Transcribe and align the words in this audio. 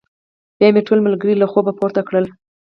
بيا 0.59 0.69
مې 0.73 0.81
ټول 0.87 0.99
ملګري 1.07 1.35
له 1.37 1.45
خوبه 1.51 1.71
پورته 1.79 2.01
کړل. 2.07 2.25